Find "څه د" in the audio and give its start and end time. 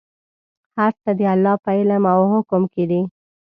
1.01-1.21